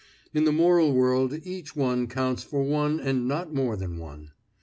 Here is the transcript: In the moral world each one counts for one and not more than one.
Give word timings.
In 0.33 0.45
the 0.45 0.51
moral 0.51 0.93
world 0.95 1.45
each 1.45 1.75
one 1.75 2.07
counts 2.07 2.41
for 2.41 2.63
one 2.63 2.99
and 2.99 3.27
not 3.27 3.53
more 3.53 3.77
than 3.77 3.99
one. 3.99 4.31